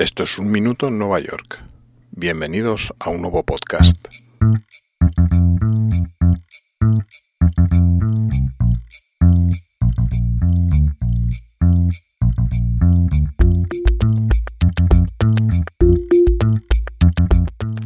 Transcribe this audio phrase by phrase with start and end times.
[0.00, 1.58] Esto es Un Minuto en Nueva York.
[2.12, 4.08] Bienvenidos a un nuevo podcast.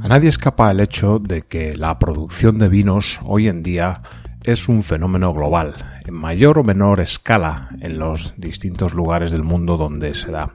[0.00, 4.02] A nadie escapa el hecho de que la producción de vinos hoy en día
[4.44, 5.74] es un fenómeno global,
[6.06, 10.52] en mayor o menor escala en los distintos lugares del mundo donde se da.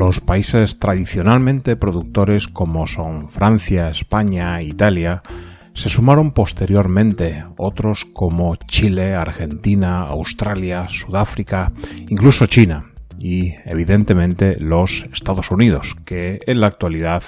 [0.00, 5.22] Los países tradicionalmente productores como son Francia, España, Italia,
[5.74, 11.72] se sumaron posteriormente otros como Chile, Argentina, Australia, Sudáfrica,
[12.08, 12.86] incluso China
[13.18, 17.22] y evidentemente los Estados Unidos, que en la actualidad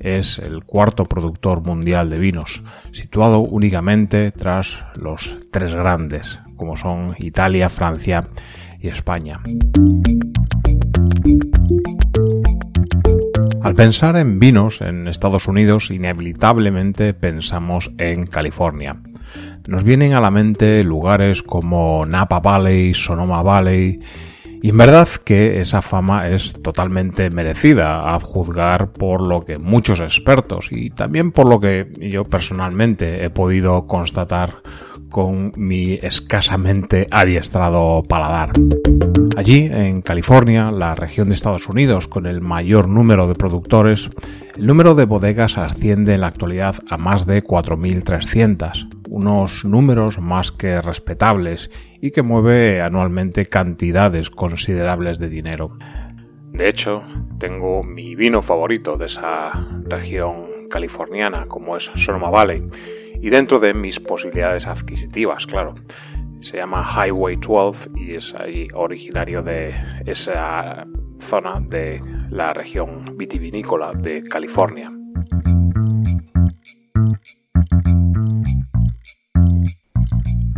[0.00, 7.16] es el cuarto productor mundial de vinos, situado únicamente tras los tres grandes, como son
[7.18, 8.26] Italia, Francia
[8.80, 9.40] y España.
[13.64, 19.00] Al pensar en vinos en Estados Unidos, inevitablemente pensamos en California.
[19.66, 24.00] Nos vienen a la mente lugares como Napa Valley, Sonoma Valley,
[24.60, 30.00] y en verdad que esa fama es totalmente merecida, a juzgar por lo que muchos
[30.00, 34.56] expertos y también por lo que yo personalmente he podido constatar
[35.14, 38.50] con mi escasamente adiestrado paladar.
[39.36, 44.10] Allí, en California, la región de Estados Unidos con el mayor número de productores,
[44.56, 50.50] el número de bodegas asciende en la actualidad a más de 4.300, unos números más
[50.50, 55.78] que respetables y que mueve anualmente cantidades considerables de dinero.
[56.50, 57.04] De hecho,
[57.38, 59.52] tengo mi vino favorito de esa
[59.84, 62.64] región californiana, como es Sonoma Valley,
[63.20, 65.74] y dentro de mis posibilidades adquisitivas, claro.
[66.40, 70.86] Se llama Highway 12 y es ahí originario de esa
[71.30, 74.90] zona de la región vitivinícola de California.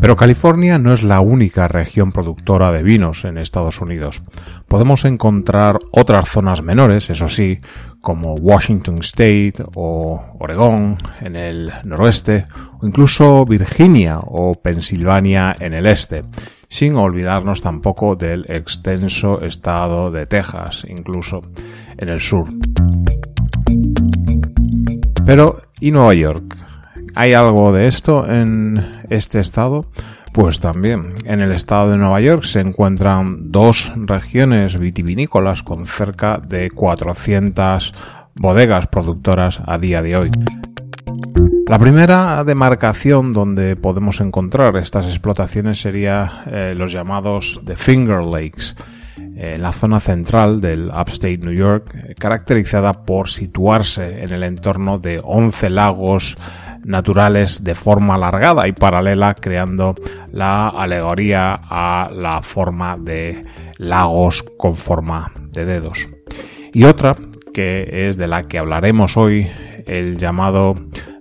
[0.07, 4.23] Pero California no es la única región productora de vinos en Estados Unidos.
[4.69, 7.59] Podemos encontrar otras zonas menores, eso sí,
[8.07, 12.47] como Washington State o Oregón en el noroeste,
[12.81, 16.23] o incluso Virginia o Pensilvania en el este,
[16.69, 21.41] sin olvidarnos tampoco del extenso estado de Texas, incluso
[21.99, 22.47] en el sur.
[25.25, 26.57] Pero, ¿y Nueva York?
[27.17, 29.87] ¿Hay algo de esto en este estado?
[30.37, 36.37] Pues también, en el estado de Nueva York se encuentran dos regiones vitivinícolas con cerca
[36.37, 37.95] de 400
[38.35, 40.31] bodegas productoras a día de hoy.
[41.67, 48.75] La primera demarcación donde podemos encontrar estas explotaciones sería eh, los llamados The Finger Lakes,
[49.37, 55.19] en la zona central del upstate New York, caracterizada por situarse en el entorno de
[55.25, 56.37] 11 lagos
[56.87, 59.95] naturales de forma alargada y paralela, creando
[60.33, 63.45] la alegoría a la forma de
[63.77, 66.09] lagos con forma de dedos.
[66.73, 67.15] Y otra,
[67.53, 69.47] que es de la que hablaremos hoy,
[69.87, 70.75] el llamado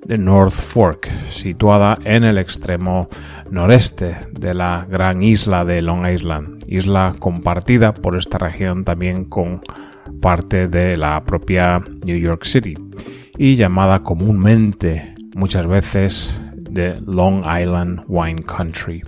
[0.07, 3.07] The North Fork, situada en el extremo
[3.49, 9.61] noreste de la gran isla de Long Island, isla compartida por esta región también con
[10.21, 12.75] parte de la propia New York City
[13.37, 19.03] y llamada comúnmente muchas veces de Long Island Wine Country.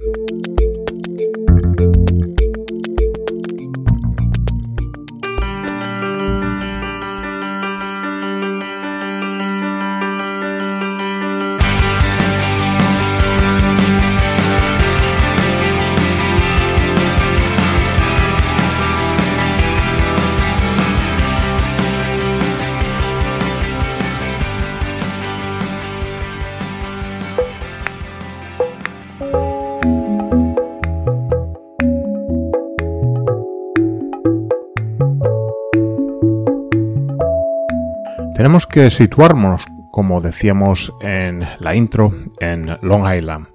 [38.66, 43.48] Que situarnos, como decíamos en la intro, en Long Island,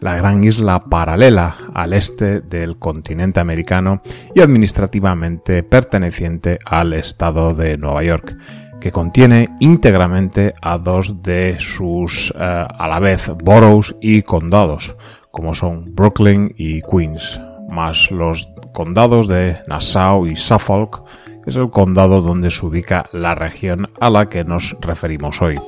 [0.00, 4.02] la gran isla paralela al este del continente americano
[4.34, 8.36] y administrativamente perteneciente al estado de Nueva York,
[8.80, 14.94] que contiene íntegramente a dos de sus eh, a la vez boroughs y condados,
[15.30, 21.02] como son Brooklyn y Queens, más los condados de Nassau y Suffolk,
[21.46, 25.58] es el condado donde se ubica la región a la que nos referimos hoy.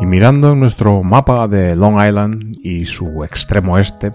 [0.00, 4.12] Y mirando nuestro mapa de Long Island y su extremo este,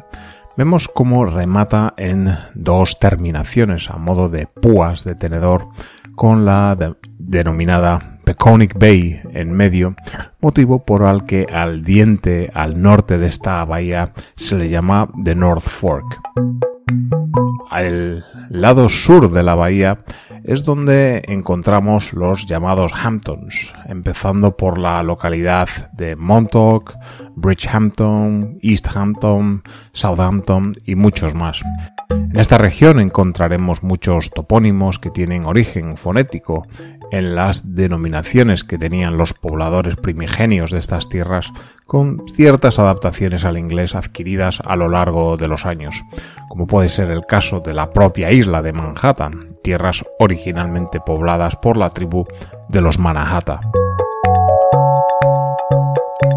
[0.56, 5.70] vemos cómo remata en dos terminaciones a modo de púas de tenedor
[6.16, 6.76] con la
[7.20, 9.96] denominada Peconic Bay en medio,
[10.42, 15.36] motivo por el que al diente al norte de esta bahía se le llama The
[15.36, 16.20] North Fork.
[17.69, 20.00] Al lado sur de la bahía
[20.44, 26.95] es donde encontramos los llamados Hamptons, empezando por la localidad de Montauk,
[27.36, 31.62] Bridgehampton, East Hampton, Southampton y muchos más.
[32.09, 36.68] En esta región encontraremos muchos topónimos que tienen origen fonético
[37.12, 41.51] en las denominaciones que tenían los pobladores primigenios de estas tierras,
[41.86, 46.04] con ciertas adaptaciones al inglés adquiridas a lo largo de los años,
[46.50, 51.77] como puede ser el caso de la propia isla de Manhattan, tierras originalmente pobladas por
[51.77, 52.25] la tribu
[52.68, 53.59] de los Manhattan.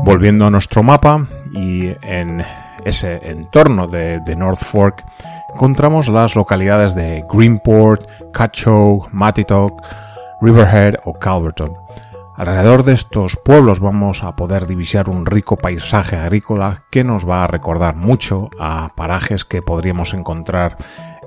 [0.05, 2.45] Volviendo a nuestro mapa y en
[2.85, 5.05] ese entorno de, North Fork,
[5.55, 9.83] encontramos las localidades de Greenport, Cacho, Matitock,
[10.41, 11.75] Riverhead o Calverton.
[12.37, 17.45] Alrededor de estos pueblos vamos a poder divisar un rico paisaje agrícola que nos va
[17.45, 20.77] a recordar mucho a parajes que podríamos encontrar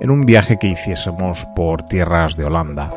[0.00, 2.90] en un viaje que hiciésemos por tierras de Holanda.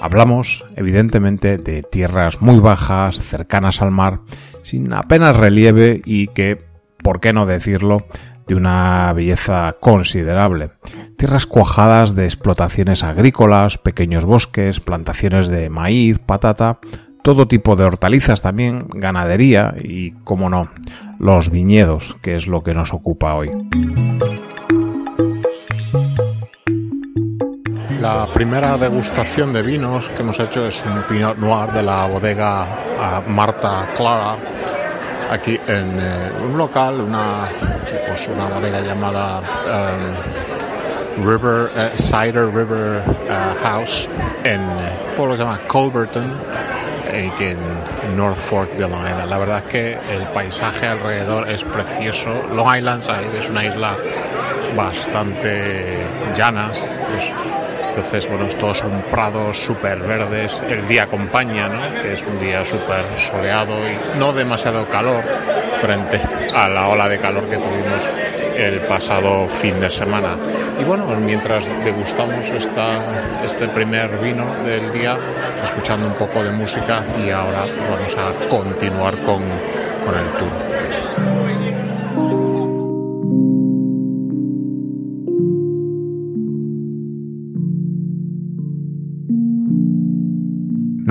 [0.00, 4.20] Hablamos, evidentemente, de tierras muy bajas, cercanas al mar,
[4.62, 6.62] sin apenas relieve y que,
[7.02, 8.04] por qué no decirlo,
[8.50, 10.72] de una belleza considerable.
[11.16, 16.80] Tierras cuajadas de explotaciones agrícolas, pequeños bosques, plantaciones de maíz, patata,
[17.22, 20.68] todo tipo de hortalizas también, ganadería y, como no,
[21.20, 23.52] los viñedos, que es lo que nos ocupa hoy.
[28.00, 32.66] La primera degustación de vinos que hemos hecho es un Pinot Noir de la bodega
[32.98, 34.36] ah, Marta Clara,
[35.30, 37.48] aquí en eh, un local, una,
[38.06, 44.08] pues una bodega llamada um, River uh, Cider River uh, House
[44.44, 46.24] en un pueblo que se llama Culverton,
[47.12, 49.28] en North Fork de Long Island.
[49.28, 52.30] La verdad es que el paisaje alrededor es precioso.
[52.54, 53.04] Long Island
[53.36, 53.96] es una isla
[54.76, 56.04] bastante
[56.36, 56.70] llana.
[57.90, 60.60] Entonces, bueno, todos son prados súper verdes.
[60.68, 62.00] El día acompaña, ¿no?
[62.00, 65.24] Que es un día súper soleado y no demasiado calor
[65.80, 66.20] frente
[66.54, 68.02] a la ola de calor que tuvimos
[68.56, 70.36] el pasado fin de semana.
[70.78, 75.18] Y bueno, mientras degustamos esta, este primer vino del día,
[75.64, 79.42] escuchando un poco de música y ahora vamos a continuar con,
[80.04, 80.89] con el tour.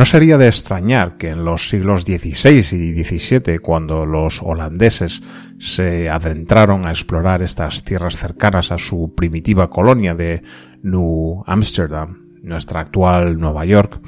[0.10, 5.22] Sería de extrañar que en los siglos XVI y XVII, cuando los holandeses
[5.60, 10.42] se adentraron a explorar estas tierras cercanas a su primitiva colonia de
[10.82, 14.02] New Amsterdam, nuestra actual Nueva York,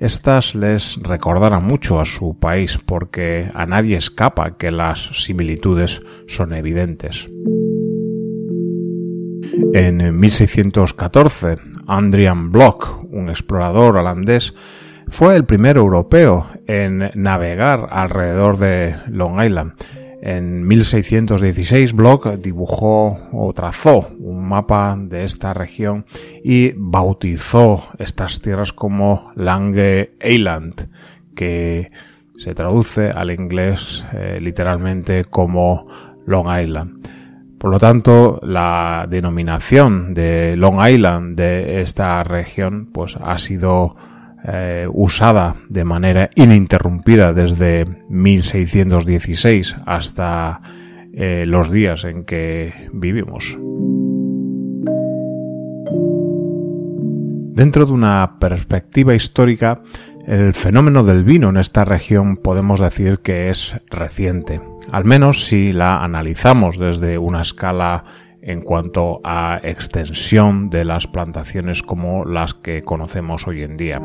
[0.00, 6.54] estas les recordaran mucho a su país porque a nadie escapa que las similitudes son
[6.54, 7.28] evidentes.
[9.74, 14.54] En 1614, Andrian Block, un explorador holandés,
[15.12, 19.74] fue el primer europeo en navegar alrededor de Long Island.
[20.22, 26.06] En 1616 Block dibujó o trazó un mapa de esta región
[26.42, 30.88] y bautizó estas tierras como Lange Island,
[31.36, 31.90] que
[32.38, 35.88] se traduce al inglés eh, literalmente como
[36.26, 37.06] Long Island.
[37.58, 43.94] Por lo tanto, la denominación de Long Island de esta región pues ha sido
[44.44, 50.60] eh, usada de manera ininterrumpida desde 1616 hasta
[51.12, 53.56] eh, los días en que vivimos.
[57.54, 59.82] Dentro de una perspectiva histórica,
[60.26, 65.72] el fenómeno del vino en esta región podemos decir que es reciente, al menos si
[65.72, 68.04] la analizamos desde una escala
[68.42, 74.00] en cuanto a extensión de las plantaciones como las que conocemos hoy en día.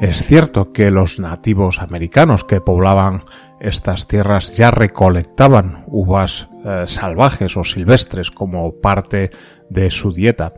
[0.00, 3.24] Es cierto que los nativos americanos que poblaban
[3.60, 9.30] estas tierras ya recolectaban uvas eh, salvajes o silvestres como parte
[9.70, 10.54] de su dieta.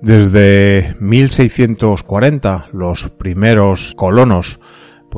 [0.00, 4.58] Desde 1640 los primeros colonos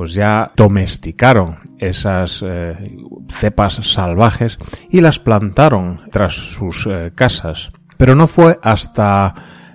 [0.00, 2.96] pues ya domesticaron esas eh,
[3.28, 7.70] cepas salvajes y las plantaron tras sus eh, casas.
[7.98, 9.34] Pero no fue hasta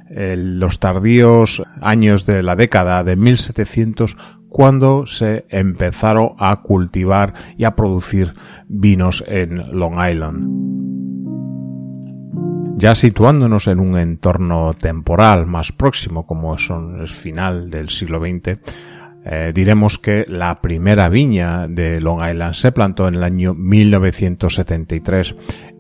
[0.10, 4.18] los tardíos años de la década de 1700
[4.50, 8.34] cuando se empezaron a cultivar y a producir
[8.68, 10.76] vinos en Long Island.
[12.78, 18.60] Ya situándonos en un entorno temporal más próximo, como son el final del siglo XX,
[19.28, 25.36] eh, diremos que la primera viña de Long Island se plantó en el año 1973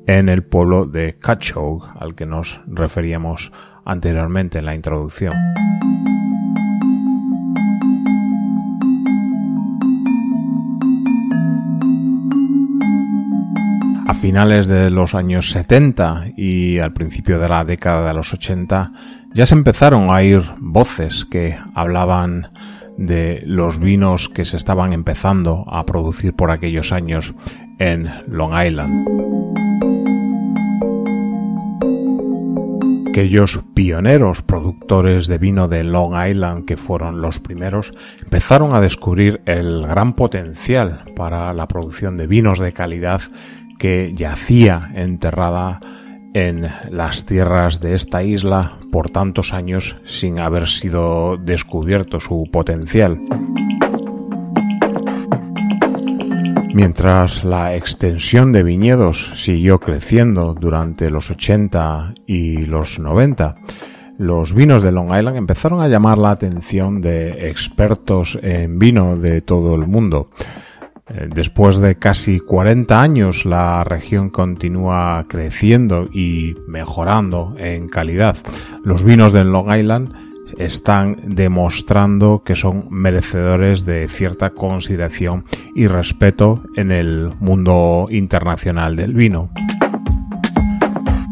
[0.07, 3.51] en el pueblo de Cachogue, al que nos referíamos
[3.85, 5.33] anteriormente en la introducción.
[14.07, 18.91] A finales de los años 70 y al principio de la década de los 80
[19.33, 22.49] ya se empezaron a oír voces que hablaban
[22.97, 27.33] de los vinos que se estaban empezando a producir por aquellos años
[27.79, 29.07] en Long Island.
[33.09, 39.41] Aquellos pioneros productores de vino de Long Island, que fueron los primeros, empezaron a descubrir
[39.45, 43.21] el gran potencial para la producción de vinos de calidad
[43.79, 45.79] que yacía enterrada
[46.35, 53.17] en las tierras de esta isla por tantos años sin haber sido descubierto su potencial.
[56.73, 63.55] Mientras la extensión de viñedos siguió creciendo durante los 80 y los 90,
[64.17, 69.39] los vinos de Long Island empezaron a llamar la atención de expertos en vino de
[69.39, 70.31] todo el mundo.
[71.07, 78.37] Eh, después de casi 40 años, la región continúa creciendo y mejorando en calidad.
[78.83, 80.13] Los vinos de Long Island
[80.57, 85.45] están demostrando que son merecedores de cierta consideración
[85.75, 89.51] y respeto en el mundo internacional del vino.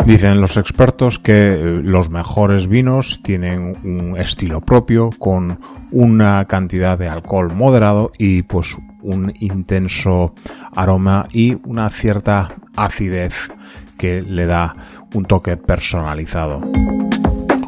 [0.05, 5.59] Dicen los expertos que eh, los mejores vinos tienen un estilo propio con
[5.91, 10.33] una cantidad de alcohol moderado y pues un intenso
[10.75, 13.49] aroma y una cierta acidez
[13.97, 14.75] que le da
[15.13, 16.61] un toque personalizado.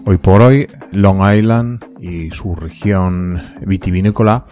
[0.06, 4.46] Hoy por hoy, Long Island y su región vitivinícola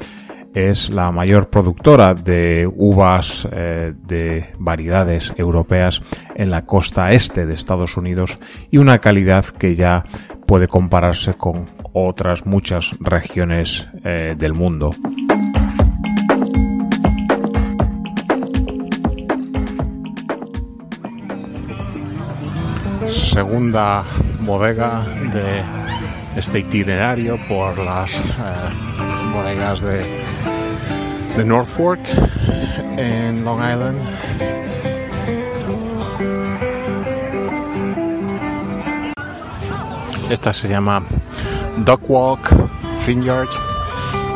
[0.53, 6.01] es la mayor productora de uvas eh, de variedades europeas
[6.35, 8.37] en la costa este de Estados Unidos
[8.69, 10.05] y una calidad que ya
[10.45, 14.91] puede compararse con otras muchas regiones eh, del mundo.
[23.33, 24.03] Segunda
[24.41, 25.63] bodega de
[26.35, 28.19] este itinerario por las eh,
[29.33, 30.05] bodegas de,
[31.35, 31.99] de North Fork
[32.95, 33.99] en Long Island.
[40.29, 41.03] Esta se llama
[42.07, 42.53] Walk
[43.07, 43.49] Vineyard.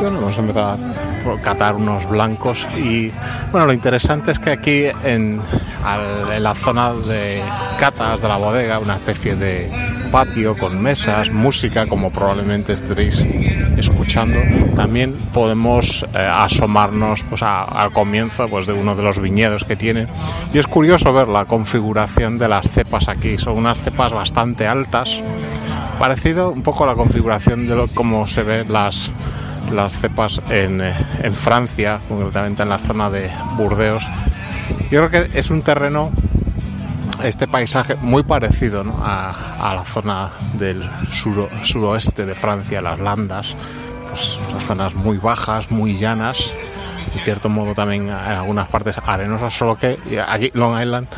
[0.00, 3.12] Bueno, hemos empezado a catar unos blancos y
[3.52, 5.40] bueno, lo interesante es que aquí en,
[6.32, 7.42] en la zona de
[7.78, 9.70] catas de la bodega, una especie de
[10.10, 13.24] patio con mesas, música, como probablemente estaréis
[13.76, 14.38] escuchando.
[14.74, 20.06] También podemos eh, asomarnos pues, al comienzo pues, de uno de los viñedos que tiene.
[20.52, 23.38] Y es curioso ver la configuración de las cepas aquí.
[23.38, 25.22] Son unas cepas bastante altas,
[25.98, 29.10] parecido un poco a la configuración de lo, cómo se ven las,
[29.72, 34.06] las cepas en, eh, en Francia, concretamente en la zona de Burdeos.
[34.90, 36.10] Yo creo que es un terreno
[37.22, 40.88] este paisaje muy parecido a, la zona del
[41.64, 43.56] suroeste de Francia, las Landas,
[44.08, 46.54] pues, las zonas muy bajas, muy llanas,
[47.12, 51.08] de cierto modo también en algunas partes arenosas, solo que aquí Long Island,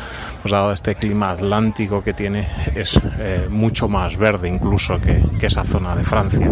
[0.41, 5.63] pues dado este clima atlántico que tiene, es eh, mucho más verde incluso que esa
[5.63, 6.49] zona de Francia.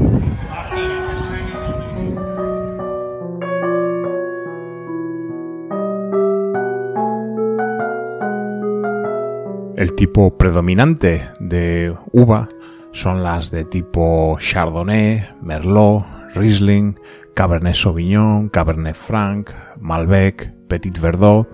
[9.80, 12.50] El tipo predominante de uva
[12.92, 16.06] son las de tipo Chardonnay, Merlot,
[16.36, 17.00] Riesling,
[17.34, 21.48] Cabernet Sauvignon, Cabernet Franc, Malbec, Petit Verdot,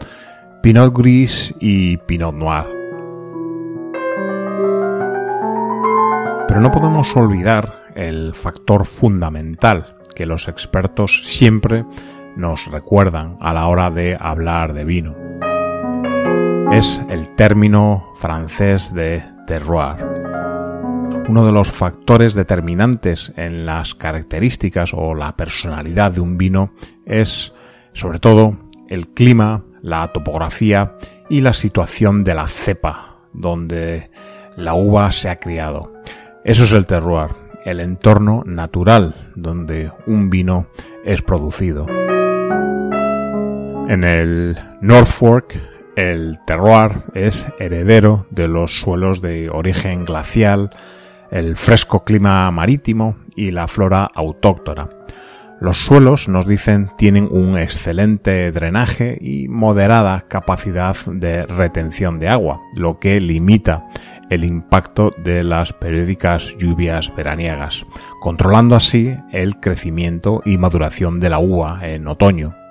[0.63, 2.65] Pinot Gris y Pinot Noir.
[6.47, 11.85] Pero no podemos olvidar el factor fundamental que los expertos siempre
[12.35, 15.24] nos recuerdan a la hora de hablar de vino
[16.77, 19.95] es el término francés de terroir.
[21.29, 26.73] Uno de los factores determinantes en las características o la personalidad de un vino
[27.05, 27.53] es,
[27.93, 28.57] sobre todo,
[28.89, 30.97] el clima, la topografía
[31.29, 34.11] y la situación de la cepa donde
[34.57, 35.93] la uva se ha criado.
[36.43, 37.29] Eso es el terroir,
[37.63, 40.67] el entorno natural donde un vino
[41.05, 41.87] es producido.
[43.87, 50.71] En el North Fork, el terroir es heredero de los suelos de origen glacial,
[51.31, 54.89] el fresco clima marítimo y la flora autóctona.
[55.61, 62.61] Los suelos, nos dicen, tienen un excelente drenaje y moderada capacidad de retención de agua,
[62.75, 63.85] lo que limita
[64.29, 67.85] el impacto de las periódicas lluvias veraniegas,
[68.19, 72.64] controlando así el crecimiento y maduración de la uva en otoño.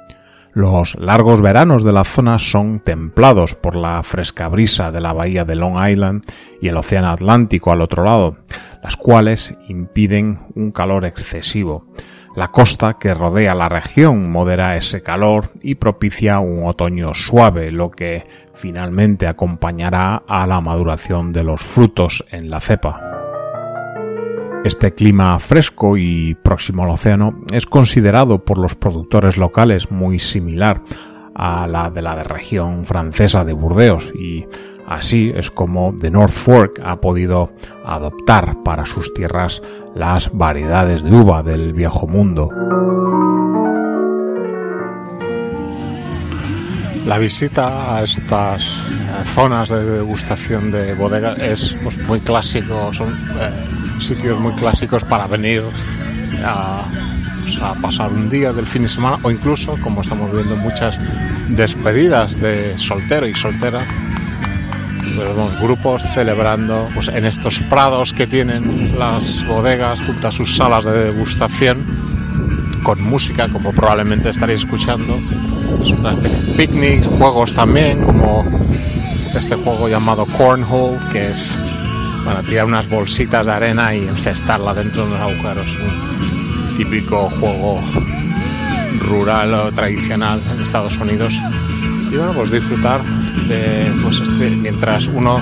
[0.55, 5.45] Los largos veranos de la zona son templados por la fresca brisa de la bahía
[5.45, 6.23] de Long Island
[6.61, 8.37] y el océano Atlántico al otro lado,
[8.81, 11.87] las cuales impiden un calor excesivo.
[12.37, 17.91] La costa que rodea la región modera ese calor y propicia un otoño suave, lo
[17.91, 23.14] que finalmente acompañará a la maduración de los frutos en la cepa.
[24.65, 30.83] Este clima fresco y próximo al océano es considerado por los productores locales muy similar
[31.35, 34.47] a la de la región francesa de Burdeos y
[34.87, 37.55] Así es como The North Fork ha podido
[37.87, 39.63] adoptar para sus tierras
[39.95, 42.51] las variedades de uva del viejo mundo.
[47.07, 53.51] La visita a estas eh, zonas de degustación de bodegas es pues, muy clásico, eh,
[54.01, 55.63] sitios muy clásicos para venir
[56.45, 56.85] a,
[57.43, 60.99] pues, a, pasar un día del fin de semana o incluso, como estamos viendo, muchas
[61.49, 63.87] despedidas de soltero y soltera
[65.19, 70.85] vemos grupos celebrando pues, en estos prados que tienen las bodegas junto a sus salas
[70.85, 71.85] de degustación
[72.83, 75.19] con música como probablemente estaréis escuchando.
[75.83, 75.93] Es
[76.57, 78.45] picnics juegos también como
[79.35, 81.53] este juego llamado cornhole que es
[82.25, 85.77] bueno tirar unas bolsitas de arena y encestarla dentro de los agujeros.
[85.77, 87.81] Un típico juego
[89.01, 91.35] rural o tradicional en Estados Unidos.
[92.11, 93.03] Y bueno pues disfrutar
[94.03, 95.41] pues este, mientras uno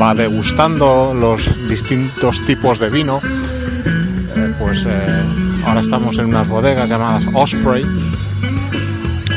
[0.00, 5.22] va degustando los distintos tipos de vino, eh, pues eh,
[5.64, 7.84] ahora estamos en unas bodegas llamadas Osprey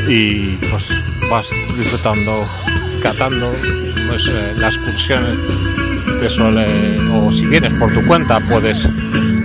[0.08, 0.90] y pues
[1.30, 2.44] vas disfrutando,
[3.02, 3.52] catando
[4.08, 5.36] pues, eh, las excursiones
[6.28, 8.88] suele, o si vienes por tu cuenta puedes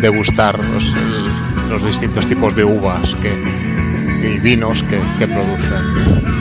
[0.02, 3.34] degustar los, distintos tipos de uvas que,
[4.28, 6.34] y vinos que, que producen.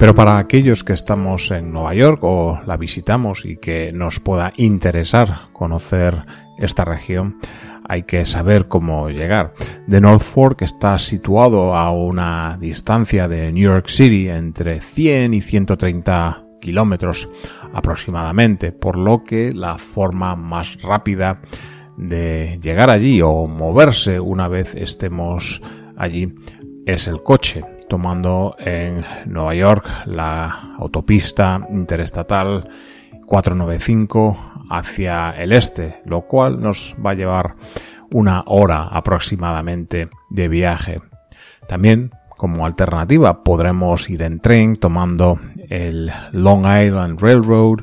[0.00, 4.54] Pero para aquellos que estamos en Nueva York o la visitamos y que nos pueda
[4.56, 6.22] interesar conocer
[6.56, 7.36] esta región,
[7.90, 9.52] hay que saber cómo llegar.
[9.88, 15.40] The North Fork está situado a una distancia de New York City entre 100 y
[15.40, 17.28] 130 kilómetros
[17.74, 21.40] aproximadamente, por lo que la forma más rápida
[21.96, 25.60] de llegar allí o moverse una vez estemos
[25.96, 26.32] allí
[26.86, 32.68] es el coche tomando en Nueva York la autopista interestatal
[33.26, 37.56] 495 hacia el este, lo cual nos va a llevar
[38.12, 41.02] una hora aproximadamente de viaje.
[41.68, 47.80] También como alternativa podremos ir en tren tomando el Long Island Railroad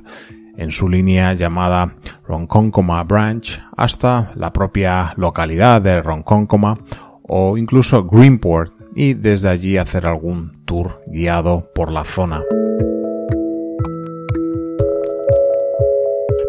[0.58, 1.94] en su línea llamada
[2.28, 6.78] Ronkonkoma Branch hasta la propia localidad de Ronkonkoma
[7.22, 12.42] o incluso Greenport y desde allí hacer algún tour guiado por la zona.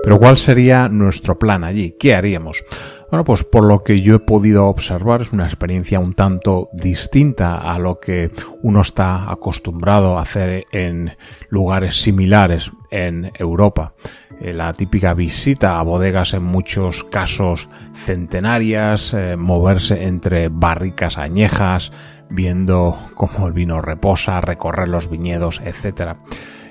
[0.09, 1.95] Pero ¿cuál sería nuestro plan allí?
[2.01, 2.65] ¿Qué haríamos?
[3.11, 7.59] Bueno, pues por lo que yo he podido observar es una experiencia un tanto distinta
[7.59, 8.31] a lo que
[8.63, 11.15] uno está acostumbrado a hacer en
[11.51, 13.93] lugares similares en Europa.
[14.41, 21.93] Eh, la típica visita a bodegas en muchos casos centenarias, eh, moverse entre barricas añejas,
[22.31, 26.17] viendo cómo el vino reposa, recorrer los viñedos, etcétera.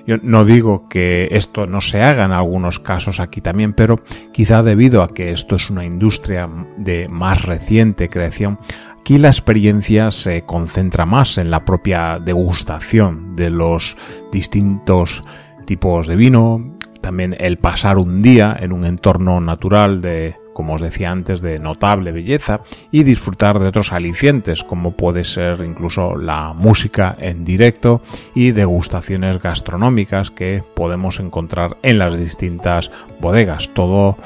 [0.08, 4.00] Yo no digo que esto no se haga en algunos casos aquí también, pero
[4.32, 8.58] quizá debido a que esto es una industria de más reciente creación,
[9.02, 13.98] aquí la experiencia se concentra más en la propia degustación de los
[14.32, 15.26] distintos
[15.65, 20.82] tipos de vino, también el pasar un día en un entorno natural de como os
[20.82, 26.54] decía antes, de notable belleza y disfrutar de otros alicientes, como puede ser incluso la
[26.54, 28.02] música en directo
[28.34, 32.89] y degustaciones gastronómicas que podemos encontrar en las distintas
[33.22, 33.70] bodegas.
[33.76, 34.17] Todo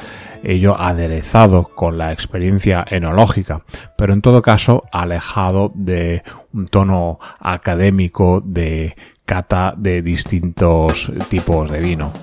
[0.42, 3.64] ello aderezado con la experiencia enológica,
[3.98, 11.82] pero en todo caso alejado de un tono académico de cata de distintos tipos de
[11.82, 12.14] vino.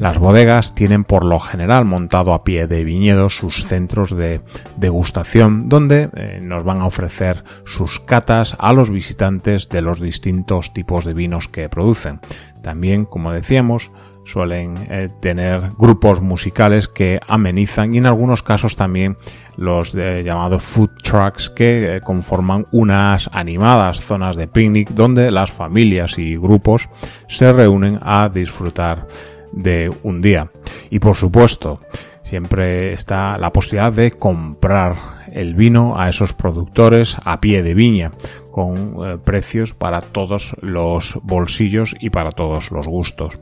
[0.00, 4.40] Las bodegas tienen por lo general montado a pie de viñedos sus centros de
[4.76, 10.72] degustación donde eh, nos van a ofrecer sus catas a los visitantes de los distintos
[10.72, 12.20] tipos de vinos que producen.
[12.62, 13.90] También, como decíamos,
[14.24, 19.16] suelen eh, tener grupos musicales que amenizan y en algunos casos también
[19.56, 26.18] los llamados food trucks que eh, conforman unas animadas zonas de picnic donde las familias
[26.18, 26.88] y grupos
[27.26, 29.08] se reúnen a disfrutar
[29.52, 30.50] de un día.
[30.90, 31.80] Y por supuesto,
[32.22, 34.96] siempre está la posibilidad de comprar
[35.32, 38.10] el vino a esos productores a pie de viña
[38.50, 43.38] con eh, precios para todos los bolsillos y para todos los gustos.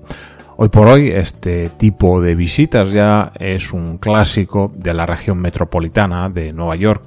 [0.58, 6.30] Hoy por hoy este tipo de visitas ya es un clásico de la región metropolitana
[6.30, 7.04] de Nueva York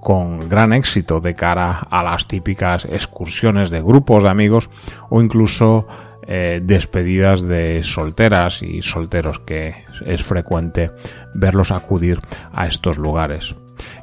[0.00, 4.70] con gran éxito de cara a las típicas excursiones de grupos de amigos
[5.08, 5.86] o incluso
[6.32, 9.74] eh, despedidas de solteras y solteros que
[10.06, 10.92] es frecuente
[11.34, 12.20] verlos acudir
[12.52, 13.56] a estos lugares.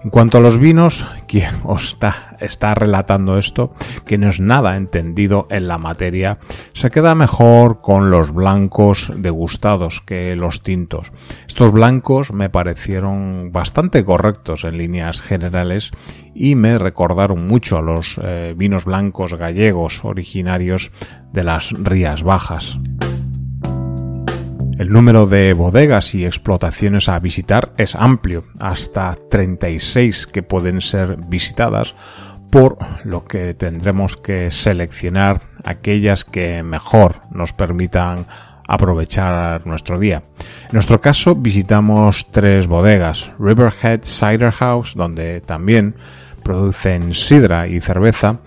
[0.03, 3.73] En cuanto a los vinos, quien os está, está, relatando esto,
[4.05, 6.39] que no es nada entendido en la materia,
[6.73, 11.11] se queda mejor con los blancos degustados que los tintos.
[11.47, 15.91] Estos blancos me parecieron bastante correctos en líneas generales
[16.33, 20.91] y me recordaron mucho a los eh, vinos blancos gallegos originarios
[21.33, 22.79] de las Rías Bajas.
[24.77, 31.17] El número de bodegas y explotaciones a visitar es amplio, hasta 36 que pueden ser
[31.17, 31.95] visitadas,
[32.51, 38.27] por lo que tendremos que seleccionar aquellas que mejor nos permitan
[38.67, 40.21] aprovechar nuestro día.
[40.67, 45.95] En nuestro caso visitamos tres bodegas, Riverhead Cider House, donde también
[46.43, 48.41] producen sidra y cerveza,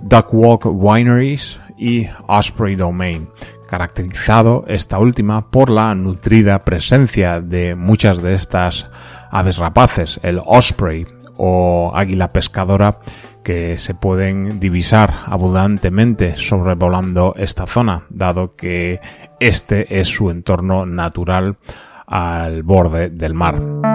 [0.00, 3.28] Duckwalk Wineries y Osprey Domain,
[3.66, 8.88] caracterizado esta última por la nutrida presencia de muchas de estas
[9.30, 12.98] aves rapaces, el osprey o águila pescadora,
[13.42, 19.00] que se pueden divisar abundantemente sobrevolando esta zona, dado que
[19.38, 21.58] este es su entorno natural
[22.06, 23.93] al borde del mar.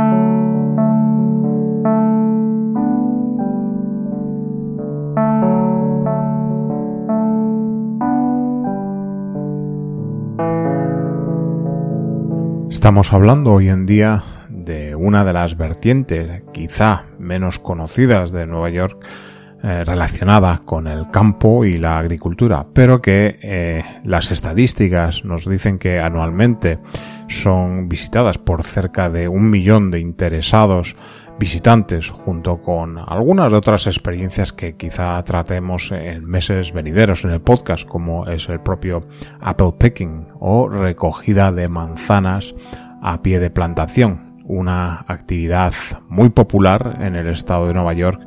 [12.79, 18.69] Estamos hablando hoy en día de una de las vertientes quizá menos conocidas de Nueva
[18.69, 19.05] York
[19.61, 25.77] eh, relacionada con el campo y la agricultura, pero que eh, las estadísticas nos dicen
[25.77, 26.79] que anualmente
[27.27, 30.95] son visitadas por cerca de un millón de interesados
[31.39, 37.41] visitantes junto con algunas de otras experiencias que quizá tratemos en meses venideros en el
[37.41, 39.07] podcast como es el propio
[39.39, 42.53] apple picking o recogida de manzanas
[43.01, 45.73] a pie de plantación, una actividad
[46.09, 48.21] muy popular en el estado de Nueva York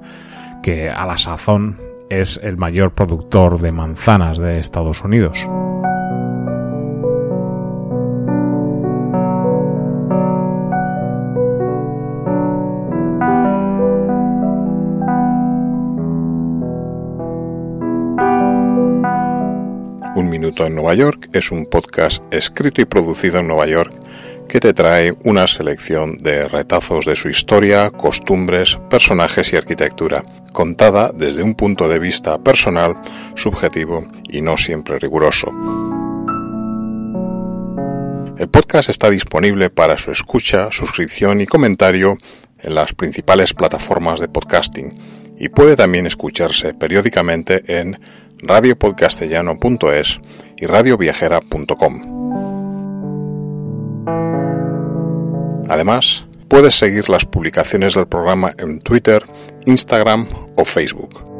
[0.62, 5.38] que a la sazón es el mayor productor de manzanas de Estados Unidos.
[20.58, 23.92] En Nueva York es un podcast escrito y producido en Nueva York
[24.48, 31.10] que te trae una selección de retazos de su historia, costumbres, personajes y arquitectura, contada
[31.14, 33.00] desde un punto de vista personal,
[33.34, 35.48] subjetivo y no siempre riguroso.
[38.36, 42.16] El podcast está disponible para su escucha, suscripción y comentario
[42.60, 44.92] en las principales plataformas de podcasting
[45.38, 47.98] y puede también escucharse periódicamente en
[48.42, 50.20] radiopodcastellano.es
[50.56, 52.22] y radioviajera.com.
[55.68, 59.24] Además, puedes seguir las publicaciones del programa en Twitter,
[59.64, 61.31] Instagram o Facebook.